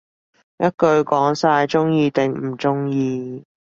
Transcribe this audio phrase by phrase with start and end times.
[0.57, 3.45] 一句講晒，鍾意定唔鍾意